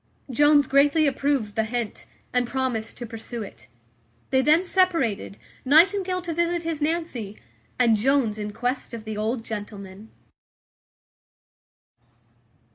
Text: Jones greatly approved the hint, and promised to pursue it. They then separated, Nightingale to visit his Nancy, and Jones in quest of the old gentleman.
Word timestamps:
Jones 0.31 0.65
greatly 0.65 1.05
approved 1.05 1.53
the 1.53 1.63
hint, 1.63 2.07
and 2.33 2.47
promised 2.47 2.97
to 2.97 3.05
pursue 3.05 3.43
it. 3.43 3.67
They 4.31 4.41
then 4.41 4.65
separated, 4.65 5.37
Nightingale 5.63 6.23
to 6.23 6.33
visit 6.33 6.63
his 6.63 6.81
Nancy, 6.81 7.37
and 7.77 7.95
Jones 7.95 8.39
in 8.39 8.51
quest 8.51 8.95
of 8.95 9.03
the 9.03 9.15
old 9.15 9.43
gentleman. 9.45 10.09